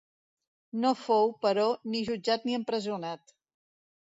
[0.85, 3.37] No fou, però, ni jutjat ni empresonat.